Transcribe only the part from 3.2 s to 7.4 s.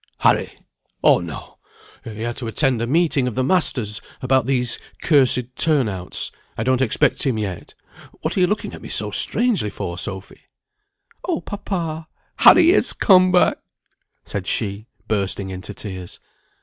of the masters about these cursed turn outs. I don't expect him